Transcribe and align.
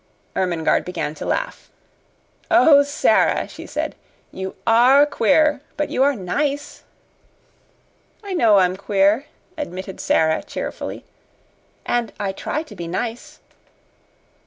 Ermengarde 0.35 0.83
began 0.83 1.13
to 1.13 1.27
laugh. 1.27 1.69
"Oh, 2.49 2.81
Sara!" 2.81 3.47
she 3.47 3.67
said. 3.67 3.93
"You 4.31 4.55
ARE 4.65 5.05
queer 5.05 5.61
but 5.77 5.89
you 5.91 6.01
are 6.01 6.15
nice." 6.15 6.81
"I 8.23 8.33
know 8.33 8.57
I 8.57 8.65
am 8.65 8.77
queer," 8.77 9.27
admitted 9.59 9.99
Sara, 9.99 10.41
cheerfully; 10.41 11.05
"and 11.85 12.13
I 12.19 12.31
TRY 12.31 12.63
to 12.63 12.75
be 12.75 12.87
nice." 12.87 13.41